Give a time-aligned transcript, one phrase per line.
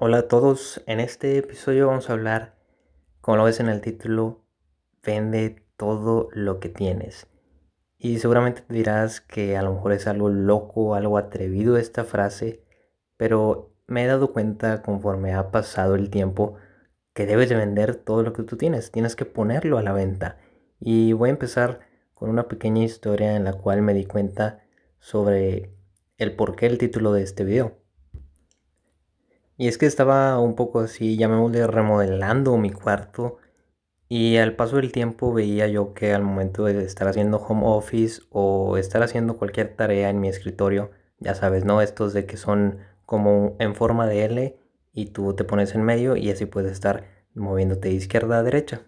[0.00, 2.54] Hola a todos, en este episodio vamos a hablar,
[3.20, 4.44] como lo ves en el título,
[5.02, 7.26] vende todo lo que tienes.
[7.98, 12.62] Y seguramente te dirás que a lo mejor es algo loco, algo atrevido esta frase,
[13.16, 16.54] pero me he dado cuenta conforme ha pasado el tiempo
[17.12, 20.38] que debes de vender todo lo que tú tienes, tienes que ponerlo a la venta.
[20.78, 21.80] Y voy a empezar
[22.14, 24.62] con una pequeña historia en la cual me di cuenta
[25.00, 25.72] sobre
[26.18, 27.87] el porqué el título de este video.
[29.58, 33.38] Y es que estaba un poco así, llamémosle remodelando mi cuarto.
[34.08, 38.22] Y al paso del tiempo veía yo que al momento de estar haciendo home office
[38.30, 41.82] o estar haciendo cualquier tarea en mi escritorio, ya sabes, ¿no?
[41.82, 44.58] Estos de que son como en forma de L
[44.92, 48.82] y tú te pones en medio y así puedes estar moviéndote de izquierda a derecha.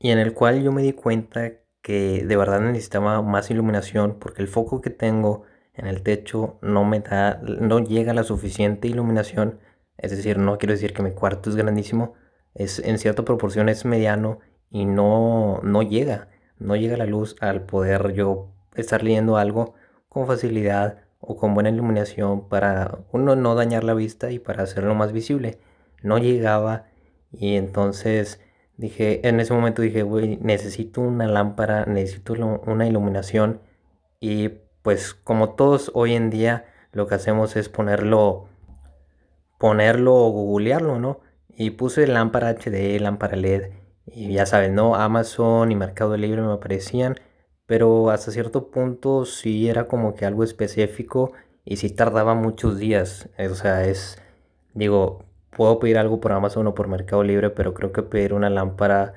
[0.00, 1.52] Y en el cual yo me di cuenta
[1.82, 5.44] que de verdad necesitaba más iluminación porque el foco que tengo
[5.74, 9.60] en el techo no me da, no llega la suficiente iluminación.
[9.98, 12.14] Es decir, no quiero decir que mi cuarto es grandísimo,
[12.54, 17.62] es en cierta proporción es mediano y no, no llega, no llega la luz al
[17.62, 19.74] poder yo estar leyendo algo
[20.08, 24.94] con facilidad o con buena iluminación para uno no dañar la vista y para hacerlo
[24.94, 25.58] más visible.
[26.02, 26.86] No llegaba
[27.30, 28.40] y entonces
[28.76, 30.04] dije, en ese momento dije,
[30.40, 32.34] necesito una lámpara, necesito
[32.66, 33.60] una iluminación
[34.20, 38.48] y pues como todos hoy en día lo que hacemos es ponerlo,
[39.58, 41.20] ponerlo o googlearlo, ¿no?
[41.48, 43.70] Y puse lámpara HD, lámpara LED,
[44.06, 44.94] y ya sabes, ¿no?
[44.96, 47.16] Amazon y Mercado Libre me aparecían,
[47.66, 51.32] pero hasta cierto punto sí era como que algo específico
[51.64, 53.28] y sí tardaba muchos días.
[53.38, 54.18] O sea, es,
[54.74, 58.50] digo, puedo pedir algo por Amazon o por Mercado Libre, pero creo que pedir una
[58.50, 59.14] lámpara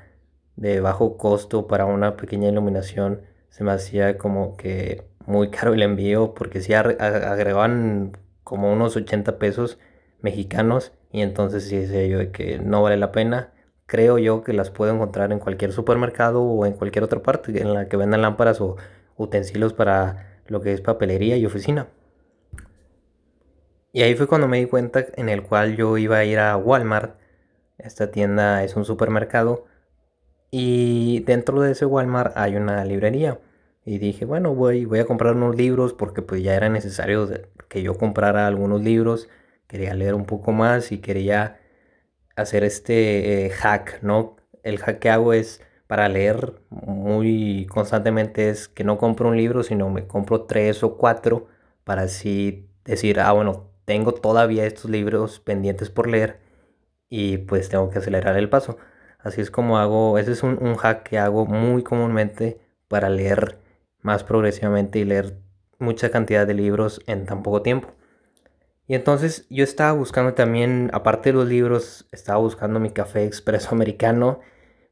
[0.56, 3.22] de bajo costo para una pequeña iluminación
[3.56, 8.12] se me hacía como que muy caro el envío porque si agregaban
[8.44, 9.80] como unos 80 pesos
[10.20, 13.54] mexicanos y entonces sí decía yo que no vale la pena.
[13.86, 17.74] Creo yo que las puedo encontrar en cualquier supermercado o en cualquier otra parte en
[17.74, 18.76] la que vendan lámparas o
[19.16, 21.88] utensilios para lo que es papelería y oficina.
[23.94, 26.58] Y ahí fue cuando me di cuenta en el cual yo iba a ir a
[26.58, 27.18] Walmart.
[27.78, 29.64] Esta tienda es un supermercado
[30.58, 33.42] y dentro de ese Walmart hay una librería.
[33.84, 37.30] Y dije, bueno, voy, voy a comprar unos libros porque pues ya era necesario
[37.68, 39.28] que yo comprara algunos libros.
[39.68, 41.60] Quería leer un poco más y quería
[42.38, 44.38] hacer este eh, hack, ¿no?
[44.64, 49.62] El hack que hago es para leer muy constantemente es que no compro un libro,
[49.62, 51.48] sino me compro tres o cuatro
[51.84, 56.40] para así decir, ah, bueno, tengo todavía estos libros pendientes por leer
[57.10, 58.78] y pues tengo que acelerar el paso.
[59.26, 63.58] Así es como hago, ese es un, un hack que hago muy comúnmente para leer
[64.02, 65.40] más progresivamente y leer
[65.80, 67.90] mucha cantidad de libros en tan poco tiempo.
[68.88, 73.70] Y entonces yo estaba buscando también, aparte de los libros, estaba buscando mi café expreso
[73.74, 74.42] americano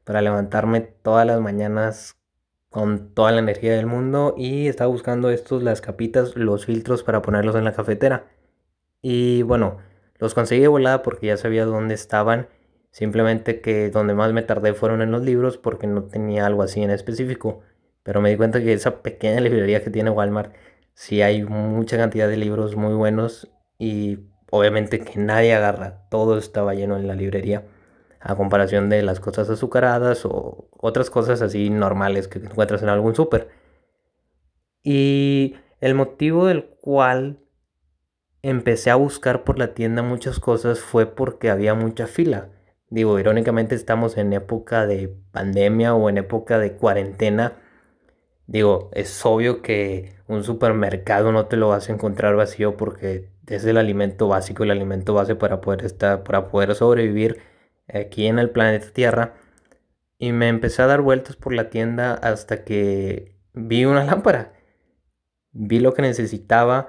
[0.02, 2.16] para levantarme todas las mañanas
[2.70, 7.22] con toda la energía del mundo y estaba buscando estos, las capitas, los filtros para
[7.22, 8.26] ponerlos en la cafetera.
[9.00, 9.78] Y bueno,
[10.18, 12.48] los conseguí de volada porque ya sabía dónde estaban.
[12.94, 16.80] Simplemente que donde más me tardé fueron en los libros porque no tenía algo así
[16.80, 17.60] en específico.
[18.04, 20.54] Pero me di cuenta que esa pequeña librería que tiene Walmart,
[20.92, 23.50] sí hay mucha cantidad de libros muy buenos
[23.80, 26.06] y obviamente que nadie agarra.
[26.08, 27.64] Todo estaba lleno en la librería.
[28.20, 33.16] A comparación de las cosas azucaradas o otras cosas así normales que encuentras en algún
[33.16, 33.48] súper.
[34.84, 37.40] Y el motivo del cual
[38.42, 42.50] empecé a buscar por la tienda muchas cosas fue porque había mucha fila.
[42.90, 47.58] Digo, irónicamente estamos en época de pandemia o en época de cuarentena
[48.46, 53.64] Digo, es obvio que un supermercado no te lo vas a encontrar vacío porque es
[53.64, 57.40] el alimento básico, el alimento base para poder estar, para poder sobrevivir
[57.88, 59.34] aquí en el planeta Tierra.
[60.18, 64.52] Y me empecé a dar vueltas por la tienda hasta que vi una lámpara.
[65.52, 66.88] Vi lo que necesitaba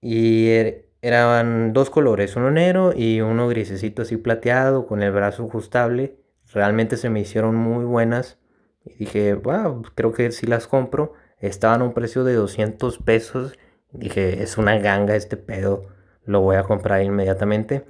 [0.00, 5.44] y er, eran dos colores, uno negro y uno grisecito así plateado con el brazo
[5.46, 6.16] ajustable.
[6.50, 8.38] Realmente se me hicieron muy buenas
[8.86, 11.12] y dije, wow, creo que si las compro.
[11.40, 13.58] Estaban a un precio de 200 pesos.
[13.92, 15.88] Dije, es una ganga este pedo.
[16.24, 17.84] Lo voy a comprar inmediatamente.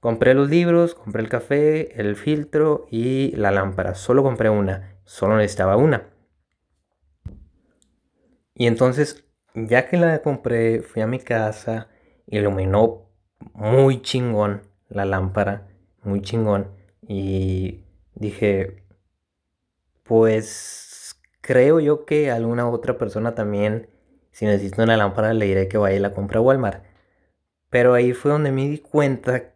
[0.00, 3.94] Compré los libros, compré el café, el filtro y la lámpara.
[3.94, 4.98] Solo compré una.
[5.04, 6.02] Solo necesitaba una.
[8.54, 9.24] Y entonces,
[9.54, 11.88] ya que la compré, fui a mi casa,
[12.32, 13.08] iluminó
[13.54, 15.68] muy chingón la lámpara,
[16.02, 16.68] muy chingón.
[17.06, 17.84] Y
[18.14, 18.84] dije,
[20.02, 23.88] pues creo yo que alguna otra persona también,
[24.32, 26.82] si necesita una lámpara, le diré que vaya y la compre a Walmart.
[27.70, 29.54] Pero ahí fue donde me di cuenta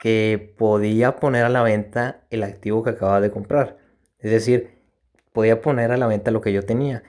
[0.00, 3.78] que podía poner a la venta el activo que acababa de comprar.
[4.18, 4.78] Es decir,
[5.32, 7.02] podía poner a la venta lo que yo tenía.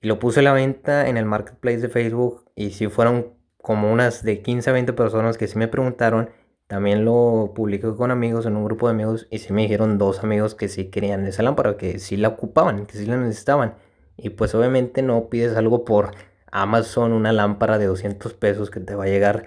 [0.00, 3.92] Y lo puse a la venta en el marketplace de Facebook y si fueron como
[3.92, 6.30] unas de 15 a 20 personas que sí me preguntaron,
[6.68, 10.22] también lo publiqué con amigos en un grupo de amigos y sí me dijeron dos
[10.22, 13.74] amigos que sí querían esa lámpara, que sí la ocupaban, que sí la necesitaban.
[14.16, 16.12] Y pues obviamente no pides algo por
[16.52, 19.46] Amazon, una lámpara de 200 pesos que te va a llegar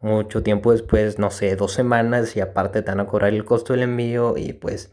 [0.00, 3.72] mucho tiempo después, no sé, dos semanas y aparte te van a cobrar el costo
[3.72, 4.92] del envío y pues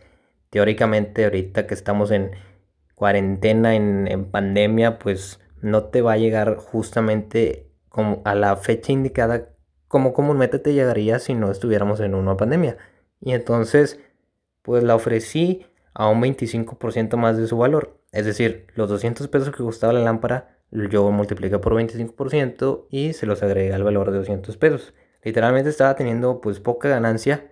[0.50, 2.32] teóricamente ahorita que estamos en
[2.96, 7.75] cuarentena, en, pandemia, pues no te va a llegar justamente
[8.24, 9.50] a la fecha indicada
[9.88, 12.78] como comúnmente te llegaría si no estuviéramos en una pandemia.
[13.22, 14.00] Y entonces,
[14.62, 18.02] pues la ofrecí a un 25% más de su valor.
[18.12, 23.26] Es decir, los 200 pesos que costaba la lámpara yo multipliqué por 25% y se
[23.26, 24.94] los agregué al valor de 200 pesos.
[25.24, 27.50] Literalmente estaba teniendo pues poca ganancia,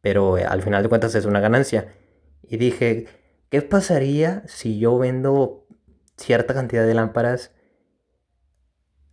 [0.00, 1.94] pero eh, al final de cuentas es una ganancia.
[2.42, 3.06] Y dije,
[3.50, 5.66] ¿qué pasaría si yo vendo
[6.16, 7.52] cierta cantidad de lámparas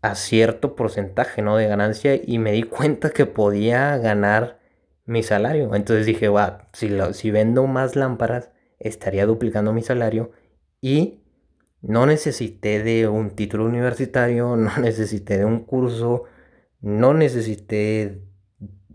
[0.09, 1.57] a cierto porcentaje ¿no?
[1.57, 2.15] de ganancia?
[2.15, 4.59] Y me di cuenta que podía ganar
[5.05, 5.73] mi salario.
[5.75, 10.31] Entonces dije, va, si, si vendo más lámparas, estaría duplicando mi salario
[10.81, 11.21] y
[11.81, 16.23] no necesité de un título universitario, no necesité de un curso,
[16.81, 18.21] no necesité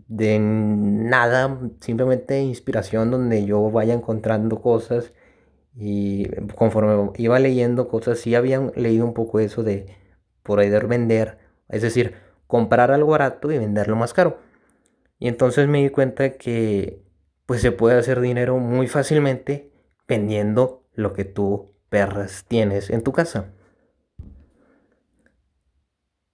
[0.07, 5.13] de nada, simplemente inspiración donde yo vaya encontrando cosas
[5.75, 9.85] y conforme iba leyendo cosas, sí habían leído un poco eso de
[10.55, 11.37] poder vender,
[11.69, 12.15] es decir,
[12.47, 14.39] comprar algo barato y venderlo más caro.
[15.19, 17.03] Y entonces me di cuenta que
[17.45, 19.71] pues se puede hacer dinero muy fácilmente
[20.07, 23.53] vendiendo lo que tú perras tienes en tu casa.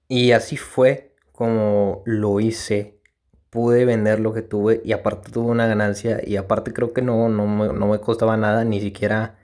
[0.08, 3.00] Y así fue como lo hice.
[3.50, 7.30] Pude vender lo que tuve y aparte tuve una ganancia y aparte creo que no,
[7.30, 9.40] no, me, costaba nada, ni siquiera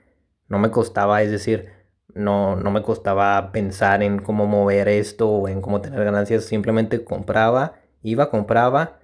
[0.48, 1.72] no me costaba, es decir,
[2.14, 7.04] no, no me costaba pensar en cómo mover esto o en cómo tener ganancias, simplemente
[7.04, 9.00] compraba, iba, compraba,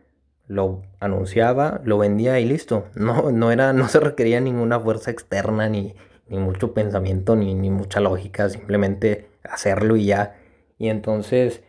[0.48, 2.86] lo anunciaba, lo vendía y listo.
[2.96, 5.96] No, no era, no se requería ninguna fuerza externa ni,
[6.28, 10.36] ni mucho pensamiento, ni, mucha lógica, simplemente hacerlo y ya.
[10.78, 11.64] Y entonces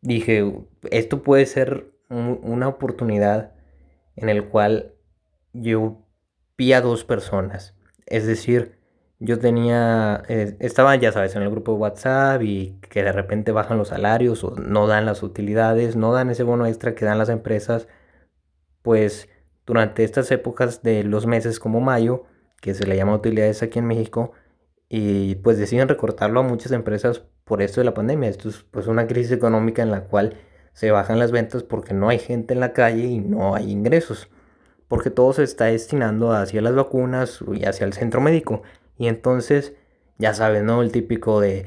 [0.00, 0.52] dije,
[0.90, 3.54] esto puede ser una oportunidad
[4.16, 4.94] en el cual
[5.52, 6.06] yo
[6.58, 7.74] vi dos personas.
[8.06, 8.81] Es decir,
[9.24, 13.52] yo tenía, eh, estaba, ya sabes, en el grupo de WhatsApp y que de repente
[13.52, 17.18] bajan los salarios o no dan las utilidades, no dan ese bono extra que dan
[17.18, 17.86] las empresas,
[18.82, 19.28] pues
[19.66, 22.24] durante estas épocas de los meses como mayo,
[22.60, 24.32] que se le llama utilidades aquí en México,
[24.88, 28.28] y pues deciden recortarlo a muchas empresas por esto de la pandemia.
[28.28, 30.36] Esto es pues una crisis económica en la cual
[30.72, 34.28] se bajan las ventas porque no hay gente en la calle y no hay ingresos,
[34.88, 38.62] porque todo se está destinando hacia las vacunas y hacia el centro médico.
[39.02, 39.74] Y entonces,
[40.18, 40.80] ya sabes, ¿no?
[40.80, 41.66] El típico de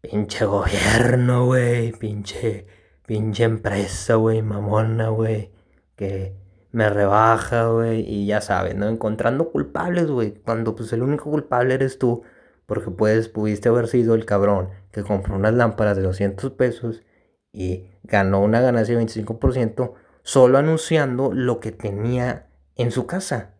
[0.00, 2.66] pinche gobierno, güey, pinche,
[3.06, 5.52] pinche empresa, güey, mamona, güey,
[5.94, 6.34] que
[6.72, 8.88] me rebaja, güey, y ya sabes, ¿no?
[8.88, 12.24] Encontrando culpables, güey, cuando pues el único culpable eres tú,
[12.66, 17.04] porque puedes, pudiste haber sido el cabrón que compró unas lámparas de 200 pesos
[17.52, 19.92] y ganó una ganancia de 25%
[20.24, 23.54] solo anunciando lo que tenía en su casa,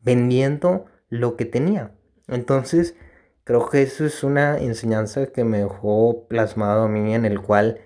[0.00, 1.97] vendiendo lo que tenía.
[2.28, 2.94] Entonces,
[3.44, 7.80] creo que eso es una enseñanza que me dejó plasmado a mí en el cual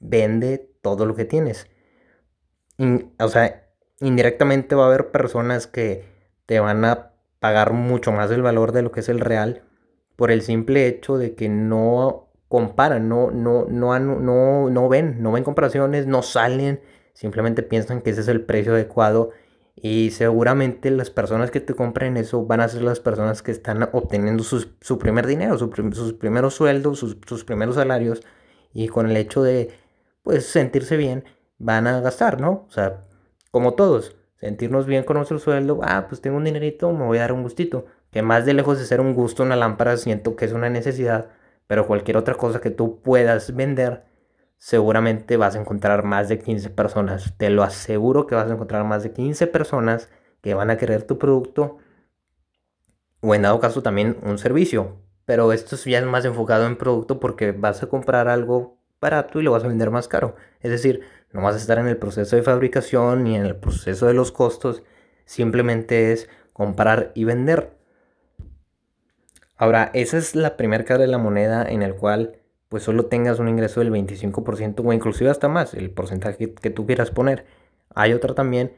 [0.00, 1.66] vende todo lo que tienes.
[3.18, 3.68] o sea,
[4.00, 6.04] indirectamente va a haber personas que
[6.46, 9.62] te van a pagar mucho más el valor de lo que es el real
[10.16, 15.32] por el simple hecho de que no comparan, no, no, no, no, no ven, no
[15.32, 16.80] ven comparaciones, no salen,
[17.12, 19.30] simplemente piensan que ese es el precio adecuado
[19.76, 23.88] y seguramente las personas que te compren eso van a ser las personas que están
[23.92, 28.22] obteniendo su primer dinero, sus primeros sueldos, sus, sus primeros salarios
[28.72, 29.70] y con el hecho de
[30.22, 31.24] pues sentirse bien
[31.58, 32.66] van a gastar, ¿no?
[32.68, 33.04] O sea,
[33.50, 37.22] como todos, sentirnos bien con nuestro sueldo, ah, pues tengo un dinerito, me voy a
[37.22, 37.86] dar un gustito.
[38.10, 41.30] Que más de lejos de ser un gusto una lámpara, siento que es una necesidad,
[41.66, 44.04] pero cualquier otra cosa que tú puedas vender,
[44.64, 47.34] seguramente vas a encontrar más de 15 personas.
[47.36, 50.08] Te lo aseguro que vas a encontrar más de 15 personas
[50.40, 51.76] que van a querer tu producto
[53.20, 55.02] o en dado caso también un servicio.
[55.26, 59.42] Pero esto ya es más enfocado en producto porque vas a comprar algo barato y
[59.42, 60.34] lo vas a vender más caro.
[60.60, 64.06] Es decir, no vas a estar en el proceso de fabricación ni en el proceso
[64.06, 64.82] de los costos.
[65.26, 67.76] Simplemente es comprar y vender.
[69.58, 73.38] Ahora, esa es la primera cara de la moneda en el cual pues solo tengas
[73.38, 77.46] un ingreso del 25% o inclusive hasta más, el porcentaje que tú quieras poner.
[77.94, 78.72] Hay otra también,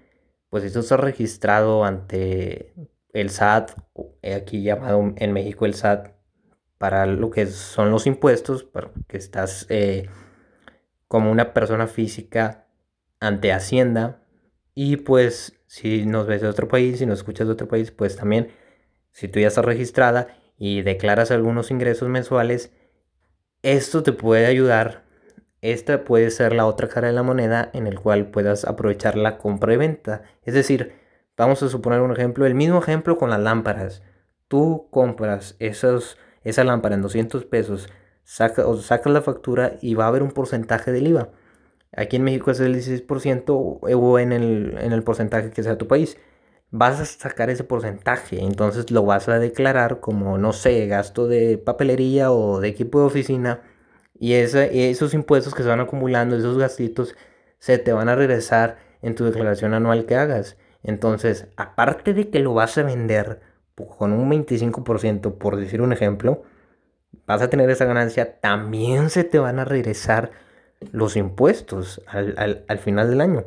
[0.51, 2.75] pues si tú estás registrado ante
[3.13, 3.73] el SAT,
[4.37, 6.17] aquí llamado en México el SAT,
[6.79, 8.67] para lo que son los impuestos,
[9.09, 10.09] que estás eh,
[11.09, 12.67] como una persona física
[13.21, 14.23] ante Hacienda.
[14.75, 18.17] Y pues si nos ves de otro país, si nos escuchas de otro país, pues
[18.17, 18.49] también
[19.11, 20.29] si tú ya estás registrada
[20.59, 22.73] y declaras algunos ingresos mensuales,
[23.67, 25.03] esto te puede ayudar.
[25.61, 29.39] Esta puede ser la otra cara de la moneda en el cual puedas aprovechar la
[29.39, 30.23] compra y venta.
[30.45, 30.93] Es decir,
[31.37, 34.05] vamos a suponer un ejemplo, el mismo ejemplo con las lámparas.
[34.47, 37.89] Tú compras esa lámpara en 200 pesos,
[38.23, 41.31] saca, o sacas la factura y va a haber un porcentaje del IVA.
[41.97, 45.89] Aquí en México es el 16% o en el, en el porcentaje que sea tu
[45.89, 46.17] país
[46.71, 51.59] vas a sacar ese porcentaje, entonces lo vas a declarar como, no sé, gasto de
[51.59, 53.63] papelería o de equipo de oficina
[54.19, 57.15] y esos impuestos que se van acumulando, esos gastitos,
[57.59, 60.57] se te van a regresar en tu declaración anual que hagas.
[60.83, 63.41] Entonces, aparte de que lo vas a vender
[63.99, 66.45] con un 25%, por decir un ejemplo,
[67.27, 70.31] vas a tener esa ganancia, también se te van a regresar
[70.93, 73.45] los impuestos al, al final del año.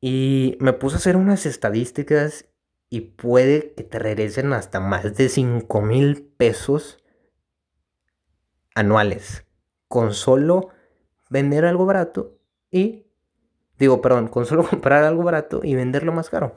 [0.00, 2.46] Y me puse a hacer unas estadísticas
[2.90, 7.02] y puede que te regresen hasta más de 5 mil pesos
[8.74, 9.44] anuales
[9.88, 10.68] con solo
[11.30, 12.38] vender algo barato
[12.70, 13.06] y
[13.78, 16.54] digo, perdón, con solo comprar algo barato y venderlo más caro.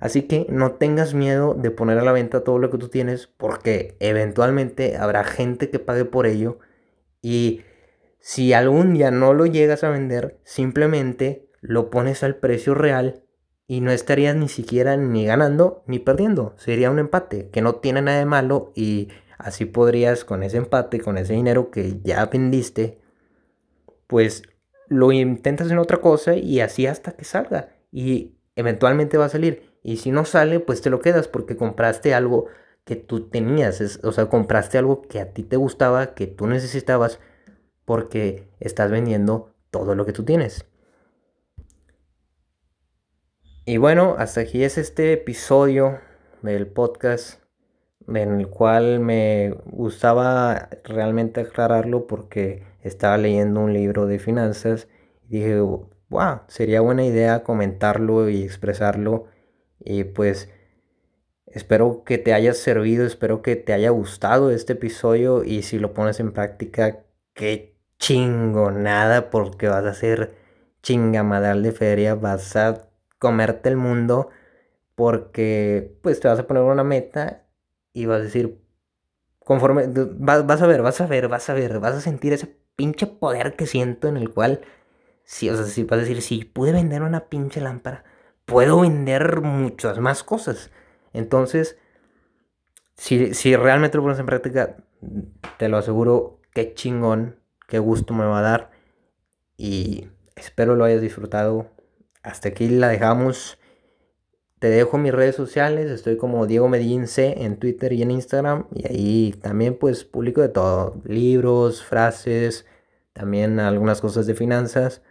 [0.00, 3.28] Así que no tengas miedo de poner a la venta todo lo que tú tienes
[3.28, 6.58] porque eventualmente habrá gente que pague por ello
[7.20, 7.62] y
[8.18, 13.24] si algún día no lo llegas a vender, simplemente lo pones al precio real
[13.66, 16.54] y no estarías ni siquiera ni ganando ni perdiendo.
[16.58, 21.00] Sería un empate que no tiene nada de malo y así podrías con ese empate,
[21.00, 23.00] con ese dinero que ya vendiste,
[24.06, 24.42] pues
[24.88, 29.70] lo intentas en otra cosa y así hasta que salga y eventualmente va a salir.
[29.82, 32.46] Y si no sale, pues te lo quedas porque compraste algo
[32.84, 37.20] que tú tenías, o sea, compraste algo que a ti te gustaba, que tú necesitabas,
[37.84, 40.66] porque estás vendiendo todo lo que tú tienes.
[43.64, 46.00] Y bueno, hasta aquí es este episodio
[46.42, 47.40] del podcast
[48.08, 54.88] en el cual me gustaba realmente aclararlo porque estaba leyendo un libro de finanzas
[55.28, 59.26] y dije, wow, sería buena idea comentarlo y expresarlo
[59.78, 60.50] y pues
[61.46, 65.94] espero que te haya servido, espero que te haya gustado este episodio y si lo
[65.94, 70.34] pones en práctica, qué chingonada porque vas a ser
[70.82, 72.91] chingamadal de feria, vas a
[73.22, 74.30] comerte el mundo
[74.96, 77.44] porque pues te vas a poner una meta
[77.92, 78.60] y vas a decir,
[79.38, 83.06] conforme, vas, a ver, vas a ver, vas a ver, vas a sentir ese pinche
[83.06, 84.62] poder que siento en el cual,
[85.22, 88.02] si, o sea, si vas a decir, si pude vender una pinche lámpara,
[88.44, 90.72] puedo vender muchas más cosas.
[91.12, 91.78] Entonces,
[92.96, 94.78] si, si realmente lo pones en práctica,
[95.58, 97.36] te lo aseguro, qué chingón,
[97.68, 98.70] qué gusto me va a dar
[99.56, 101.70] y espero lo hayas disfrutado
[102.22, 103.58] hasta aquí la dejamos.
[104.58, 108.66] Te dejo mis redes sociales, estoy como Diego Medellín C en Twitter y en Instagram.
[108.74, 112.66] Y ahí también pues publico de todo, libros, frases,
[113.12, 115.02] también algunas cosas de finanzas.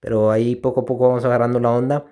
[0.00, 2.06] Pero ahí poco a poco vamos agarrando la onda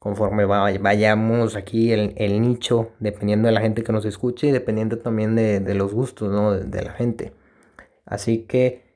[0.00, 4.98] conforme vayamos aquí el, el, nicho, dependiendo de la gente que nos escuche y dependiendo
[4.98, 6.52] también de, de los gustos ¿no?
[6.52, 7.34] de, de, la gente.
[8.06, 8.89] Así que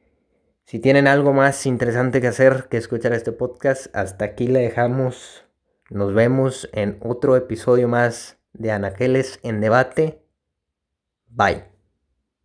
[0.65, 5.45] si tienen algo más interesante que hacer que escuchar este podcast, hasta aquí le dejamos.
[5.91, 10.23] Nos vemos en otro episodio más de Anaqueles en debate.
[11.29, 11.74] Bye.